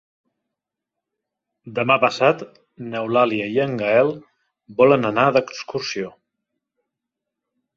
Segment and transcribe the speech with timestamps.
[1.79, 2.41] Demà passat
[2.93, 4.09] n'Eulàlia i en Gaël
[4.81, 6.11] volen anar d'excursió.